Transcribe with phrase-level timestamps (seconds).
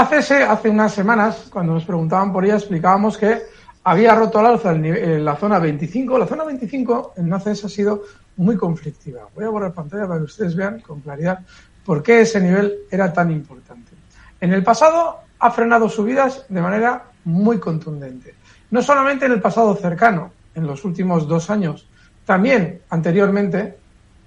[0.00, 3.42] Hace, hace unas semanas, cuando nos preguntaban por ella, explicábamos que
[3.84, 6.18] había roto al alza en la zona 25.
[6.18, 8.04] La zona 25 en NACES ha sido
[8.38, 9.28] muy conflictiva.
[9.34, 11.40] Voy a borrar pantalla para que ustedes vean con claridad
[11.84, 13.92] por qué ese nivel era tan importante.
[14.40, 18.34] En el pasado ha frenado subidas de manera muy contundente.
[18.70, 21.86] No solamente en el pasado cercano, en los últimos dos años,
[22.24, 23.76] también anteriormente,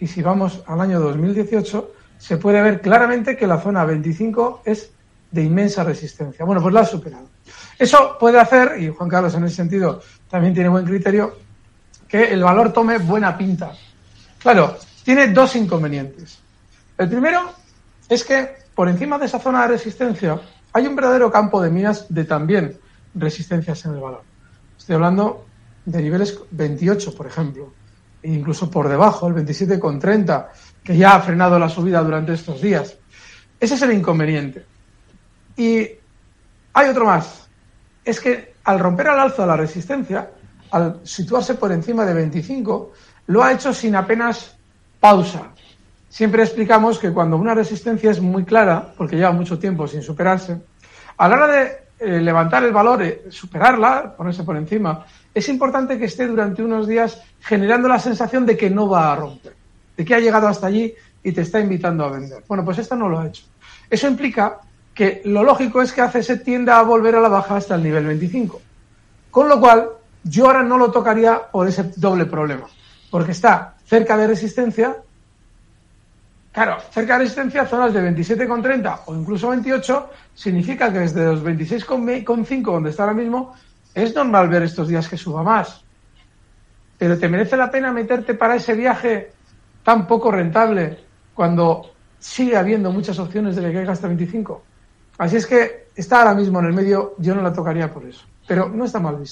[0.00, 4.90] y si vamos al año 2018, se puede ver claramente que la zona 25 es
[5.30, 6.44] de inmensa resistencia.
[6.44, 7.28] Bueno, pues la ha superado.
[7.78, 11.38] Eso puede hacer, y Juan Carlos en ese sentido también tiene buen criterio,
[12.08, 13.72] que el valor tome buena pinta.
[14.38, 16.38] Claro, tiene dos inconvenientes.
[16.98, 17.52] El primero
[18.08, 20.40] es que por encima de esa zona de resistencia
[20.72, 22.78] hay un verdadero campo de minas de también
[23.14, 24.22] resistencias en el valor.
[24.78, 25.46] Estoy hablando
[25.84, 27.72] de niveles 28, por ejemplo,
[28.22, 30.48] e incluso por debajo, el 27,30,
[30.84, 32.96] que ya ha frenado la subida durante estos días.
[33.58, 34.64] Ese es el inconveniente.
[35.60, 35.90] Y
[36.72, 37.46] hay otro más.
[38.02, 40.30] Es que al romper al alza la resistencia,
[40.70, 42.92] al situarse por encima de 25,
[43.26, 44.56] lo ha hecho sin apenas
[44.98, 45.50] pausa.
[46.08, 50.58] Siempre explicamos que cuando una resistencia es muy clara, porque lleva mucho tiempo sin superarse,
[51.18, 55.98] a la hora de eh, levantar el valor, eh, superarla, ponerse por encima, es importante
[55.98, 59.54] que esté durante unos días generando la sensación de que no va a romper,
[59.94, 62.44] de que ha llegado hasta allí y te está invitando a vender.
[62.48, 63.44] Bueno, pues esta no lo ha hecho.
[63.90, 64.60] Eso implica
[64.94, 67.82] que lo lógico es que hace se tienda a volver a la baja hasta el
[67.82, 68.60] nivel 25.
[69.30, 69.88] Con lo cual,
[70.24, 72.66] yo ahora no lo tocaría por ese doble problema,
[73.10, 74.96] porque está cerca de resistencia.
[76.52, 82.62] Claro, cerca de resistencia, zonas de 27,30 o incluso 28, significa que desde los 26,5
[82.62, 83.54] donde está ahora mismo,
[83.94, 85.84] es normal ver estos días que suba más.
[86.98, 89.32] Pero ¿te merece la pena meterte para ese viaje
[89.84, 90.98] tan poco rentable
[91.34, 94.69] cuando sigue habiendo muchas opciones de que caiga hasta 25?
[95.20, 98.24] Así es que está ahora mismo en el medio, yo no la tocaría por eso.
[98.48, 99.28] Pero no está mal visto.